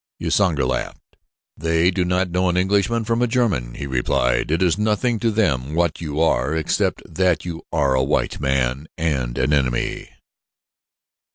[0.19, 1.15] Usanga laughed.
[1.55, 4.49] "They do not know an Englishman from a German," he replied.
[4.49, 8.87] "It is nothing to them what you are, except that you are a white man
[8.97, 10.09] and an enemy."